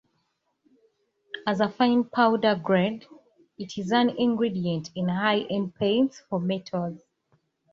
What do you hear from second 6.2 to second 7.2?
for metals.